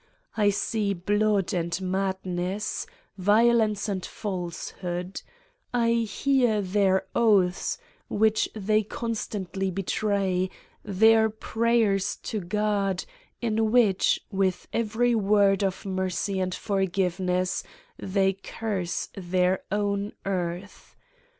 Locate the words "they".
8.55-8.81, 17.99-18.33